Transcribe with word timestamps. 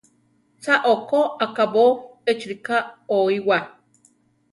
¡Cha 0.61 0.75
okó 0.93 1.21
akábo 1.45 1.85
échi 2.31 2.45
rika 2.51 2.77
oíwaa! 3.15 3.63